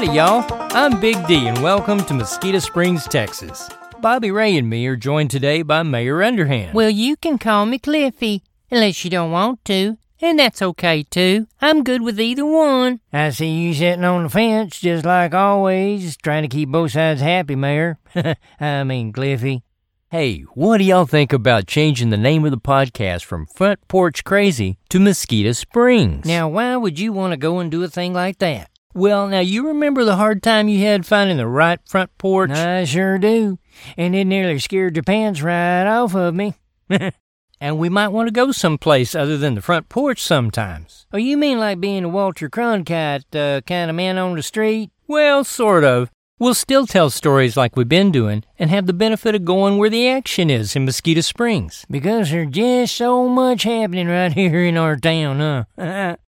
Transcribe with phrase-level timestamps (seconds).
[0.00, 0.46] Howdy, y'all.
[0.74, 3.68] I'm Big D, and welcome to Mosquito Springs, Texas.
[4.00, 6.72] Bobby Ray and me are joined today by Mayor Underhand.
[6.72, 9.98] Well, you can call me Cliffy, unless you don't want to.
[10.22, 11.48] And that's okay, too.
[11.60, 13.00] I'm good with either one.
[13.12, 17.20] I see you sitting on the fence, just like always, trying to keep both sides
[17.20, 17.98] happy, Mayor.
[18.58, 19.64] I mean, Cliffy.
[20.10, 24.24] Hey, what do y'all think about changing the name of the podcast from Front Porch
[24.24, 26.24] Crazy to Mosquito Springs?
[26.24, 28.69] Now, why would you want to go and do a thing like that?
[28.94, 32.50] Well, now you remember the hard time you had finding the right front porch?
[32.50, 33.58] I sure do.
[33.96, 36.54] And it nearly scared your pants right off of me.
[37.60, 41.06] and we might want to go someplace other than the front porch sometimes.
[41.12, 44.90] Oh, you mean like being a Walter Cronkite uh, kind of man on the street?
[45.06, 46.10] Well, sort of.
[46.40, 49.90] We'll still tell stories like we've been doing and have the benefit of going where
[49.90, 51.84] the action is in Mosquito Springs.
[51.90, 56.16] Because there's just so much happening right here in our town, huh?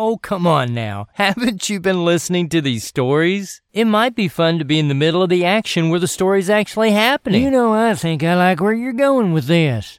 [0.00, 1.08] Oh, come on now.
[1.14, 3.60] Haven't you been listening to these stories?
[3.72, 6.48] It might be fun to be in the middle of the action where the story's
[6.48, 7.42] actually happening.
[7.42, 9.98] You know, I think I like where you're going with this.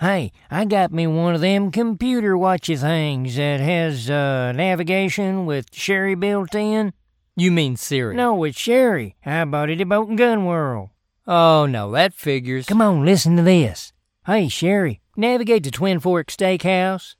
[0.00, 5.66] Hey, I got me one of them computer watchy things that has uh, navigation with
[5.72, 6.92] Sherry built in.
[7.36, 8.16] You mean Siri?
[8.16, 9.14] No, it's Sherry.
[9.24, 10.90] I bought it at Boat and Gun World.
[11.24, 12.66] Oh, no, that figures.
[12.66, 13.92] Come on, listen to this.
[14.26, 17.14] Hey, Sherry, navigate to Twin Forks Steakhouse.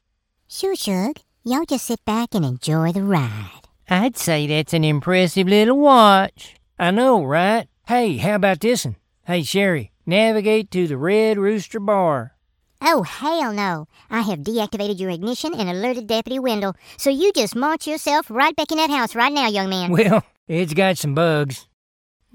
[0.48, 1.20] Sure, Shug.
[1.48, 3.60] Y'all just sit back and enjoy the ride.
[3.88, 6.56] I'd say that's an impressive little watch.
[6.76, 7.68] I know, right?
[7.86, 8.96] Hey, how about this one?
[9.22, 12.32] Hey, Sherry, navigate to the Red Rooster Bar.
[12.82, 13.86] Oh, hell no.
[14.10, 18.56] I have deactivated your ignition and alerted Deputy Wendell, so you just march yourself right
[18.56, 19.92] back in that house right now, young man.
[19.92, 21.65] Well, it's got some bugs.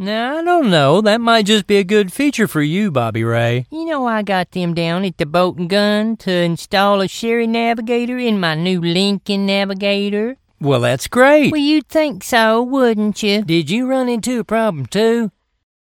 [0.02, 1.00] Now, I don't know.
[1.00, 3.68] That might just be a good feature for you, Bobby Ray.
[3.70, 7.46] You know, I got them down at the Boat and Gun to install a Sherry
[7.46, 10.38] Navigator in my new Lincoln Navigator.
[10.60, 11.52] Well, that's great.
[11.52, 13.44] Well, you'd think so, wouldn't you?
[13.44, 15.32] Did you run into a problem, too?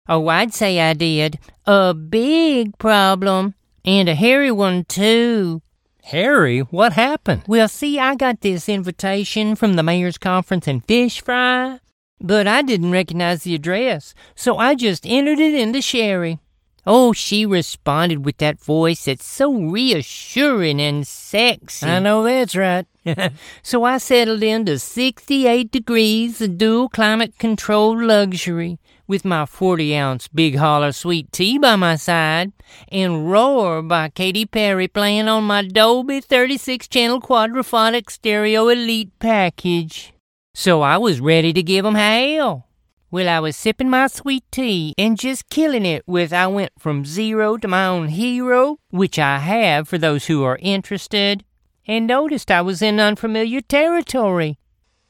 [0.07, 1.39] Oh, I'd say I did.
[1.65, 3.55] A big problem.
[3.83, 5.63] And a hairy one, too.
[6.03, 7.41] Harry, what happened?
[7.47, 11.79] Well, see, I got this invitation from the mayor's conference in Fish Fry,
[12.21, 16.39] but I didn't recognize the address, so I just entered it into Sherry.
[16.85, 21.85] Oh, she responded with that voice that's so reassuring and sexy.
[21.85, 22.87] I know that's right.
[23.63, 30.27] So I settled into 68 degrees of dual climate controlled luxury with my 40 ounce
[30.27, 32.51] Big Holler sweet tea by my side
[32.91, 40.13] and Roar by Katy Perry playing on my Dolby 36 channel quadraphonic stereo elite package.
[40.53, 42.67] So I was ready to give 'em hell.
[43.09, 47.05] Well, I was sipping my sweet tea and just killing it with I went from
[47.05, 51.43] zero to my own hero, which I have for those who are interested,
[51.87, 54.59] and noticed I was in unfamiliar territory.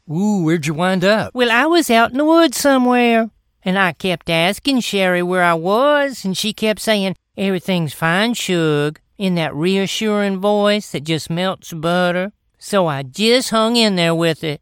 [0.09, 1.33] Ooh, where'd you wind up?
[1.33, 3.29] Well, I was out in the woods somewhere,
[3.63, 8.99] and I kept asking Sherry where I was, and she kept saying, Everything's fine, Shug,
[9.17, 12.31] in that reassuring voice that just melts butter.
[12.57, 14.61] So I just hung in there with it.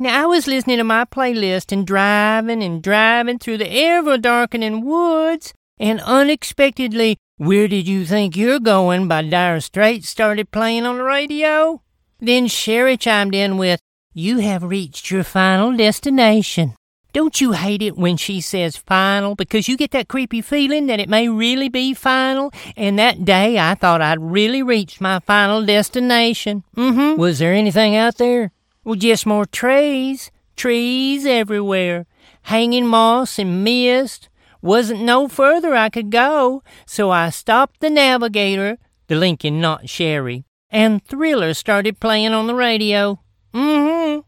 [0.00, 4.84] Now, I was listening to my playlist and driving and driving through the ever darkening
[4.84, 10.98] woods, and unexpectedly, Where Did You Think You're Going by Dire Straits started playing on
[10.98, 11.82] the radio.
[12.20, 13.80] Then Sherry chimed in with,
[14.14, 16.76] You have reached your final destination.
[17.12, 19.34] Don't you hate it when she says final?
[19.34, 22.52] Because you get that creepy feeling that it may really be final.
[22.76, 26.62] And that day I thought I'd really reached my final destination.
[26.76, 27.20] Mm-hmm.
[27.20, 28.52] Was there anything out there?
[28.88, 30.30] Well, just more trees.
[30.56, 32.06] Trees everywhere.
[32.44, 34.30] Hanging moss and mist.
[34.62, 38.78] Wasn't no further I could go, so I stopped the navigator,
[39.08, 43.20] the Lincoln not Sherry, and Thriller started playing on the radio.
[43.52, 44.20] Mm-hmm.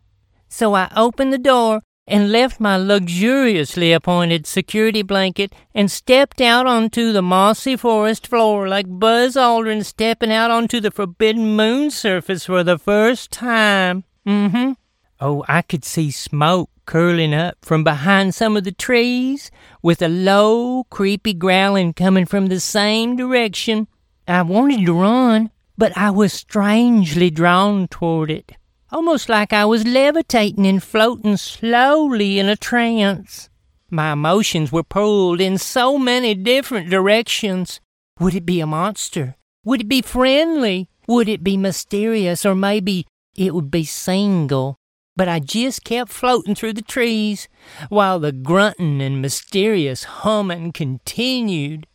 [0.50, 6.66] So I opened the door and left my luxuriously appointed security blanket and stepped out
[6.66, 12.44] onto the mossy forest floor like Buzz Aldrin stepping out onto the forbidden moon surface
[12.44, 14.04] for the first time.
[14.26, 14.72] Mm-hmm.
[15.20, 19.50] Oh, I could see smoke curling up from behind some of the trees,
[19.82, 23.86] with a low, creepy growling coming from the same direction.
[24.26, 28.52] I wanted to run, but I was strangely drawn toward it,
[28.90, 33.48] almost like I was levitating and floating slowly in a trance.
[33.90, 37.80] My emotions were pulled in so many different directions.
[38.20, 39.36] Would it be a monster?
[39.64, 40.88] Would it be friendly?
[41.08, 42.46] Would it be mysterious?
[42.46, 43.06] Or maybe
[43.40, 44.76] it would be single?
[45.16, 47.48] But I just kept floating through the trees
[47.88, 51.86] while the grunting and mysterious humming continued.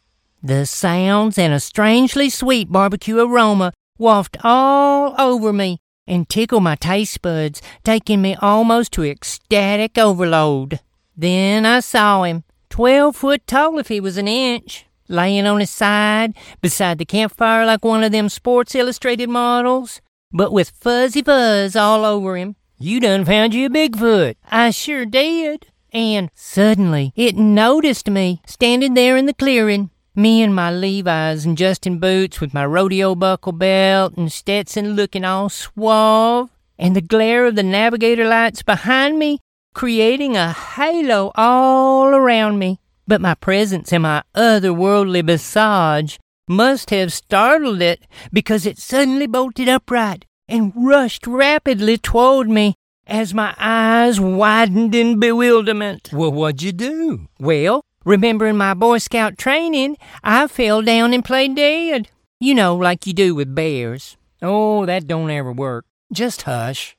[0.43, 5.77] The sounds and a strangely sweet barbecue aroma wafted all over me
[6.07, 10.79] and tickled my taste buds, taking me almost to ecstatic overload.
[11.15, 15.71] Then I saw him, twelve foot tall if he was an inch, laying on his
[15.71, 20.01] side beside the campfire like one of them Sports Illustrated models,
[20.35, 22.55] but with fuzzy fuzz all over him.
[22.77, 24.35] You done found you a Bigfoot.
[24.51, 25.67] I sure did.
[25.93, 29.91] And suddenly it noticed me standing there in the clearing.
[30.13, 35.25] Me in my Levi's and Justin boots with my rodeo buckle belt and Stetson looking
[35.25, 39.39] all suave, and the glare of the navigator lights behind me
[39.73, 42.79] creating a halo all around me.
[43.07, 49.69] But my presence and my otherworldly visage must have startled it because it suddenly bolted
[49.69, 52.75] upright and rushed rapidly toward me
[53.07, 56.11] as my eyes widened in bewilderment.
[56.13, 57.27] Well, what'd you do?
[57.39, 62.07] Well, Remembering my Boy Scout training, I fell down and played dead.
[62.39, 64.15] You know, like you do with bears.
[64.43, 65.85] Oh, that don't ever work.
[66.13, 66.95] Just hush.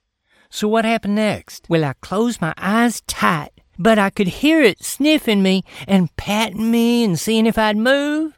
[0.51, 1.67] So what happened next?
[1.69, 6.73] Well, I closed my eyes tight, but I could hear it sniffing me and patting
[6.73, 8.37] me and seeing if I'd move.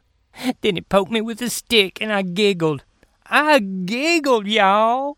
[0.61, 2.83] Then he poked me with a stick and I giggled.
[3.25, 5.17] I giggled, y'all.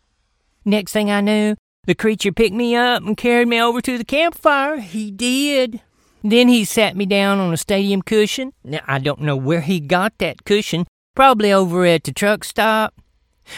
[0.64, 4.04] Next thing I knew, the creature picked me up and carried me over to the
[4.04, 4.78] campfire.
[4.78, 5.80] He did.
[6.22, 8.52] Then he sat me down on a stadium cushion.
[8.62, 10.86] Now, I don't know where he got that cushion,
[11.16, 12.94] probably over at the truck stop.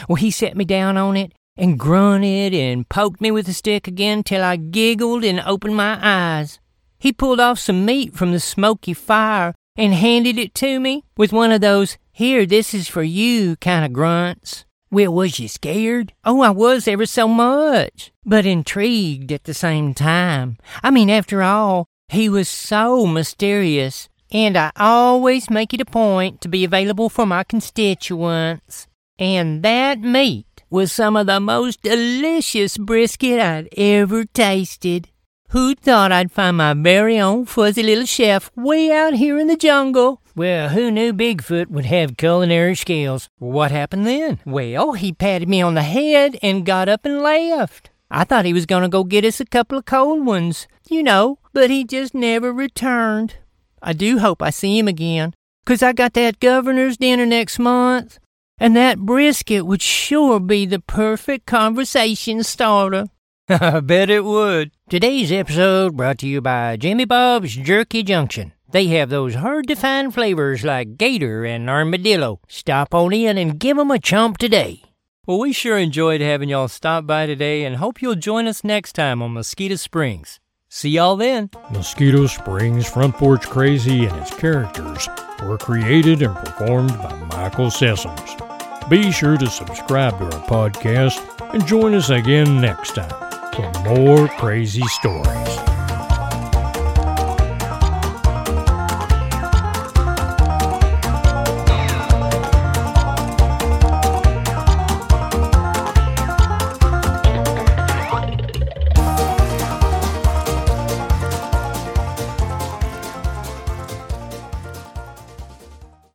[0.09, 3.87] Well, he set me down on it and grunted and poked me with the stick
[3.87, 6.59] again till I giggled and opened my eyes.
[6.97, 11.33] He pulled off some meat from the smoky fire and handed it to me with
[11.33, 14.65] one of those, here, this is for you kind of grunts.
[14.91, 16.13] Well, was you scared?
[16.23, 20.57] Oh, I was ever so much, but intrigued at the same time.
[20.83, 26.39] I mean, after all, he was so mysterious, and I always make it a point
[26.41, 28.87] to be available for my constituents.
[29.17, 35.09] And that meat was some of the most delicious brisket I'd ever tasted.
[35.55, 39.55] Who'd thought I'd find my very own fuzzy little chef way out here in the
[39.55, 40.21] jungle?
[40.35, 43.29] Well, who knew Bigfoot would have culinary skills?
[43.39, 44.39] What happened then?
[44.45, 47.89] Well, he patted me on the head and got up and left.
[48.11, 51.01] I thought he was going to go get us a couple of cold ones, you
[51.01, 53.37] know, but he just never returned.
[53.81, 55.33] I do hope I see him again,
[55.65, 58.19] 'cause I got that governor's dinner next month,
[58.57, 63.05] and that brisket would sure be the perfect conversation starter.
[63.47, 64.71] I bet it would.
[64.89, 68.53] Today's episode brought to you by Jimmy Bob's Jerky Junction.
[68.71, 72.39] They have those hard to find flavors like gator and armadillo.
[72.47, 74.81] Stop on in and give give 'em a chomp today.
[75.27, 78.93] Well, we sure enjoyed having y'all stop by today and hope you'll join us next
[78.93, 80.39] time on Mosquito Springs.
[80.67, 81.51] See y'all then.
[81.71, 85.07] Mosquito Springs Front Porch Crazy and its characters
[85.43, 88.89] were created and performed by Michael Sessoms.
[88.89, 93.24] Be sure to subscribe to our podcast and join us again next time
[93.55, 95.84] for more crazy stories.